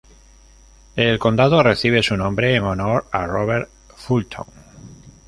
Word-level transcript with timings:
El 0.95 1.19
condado 1.19 1.61
recibe 1.61 2.01
su 2.01 2.17
nombre 2.17 2.55
en 2.55 2.63
honor 2.63 3.05
a 3.11 3.27
Robert 3.27 3.69
Fulton. 3.95 4.47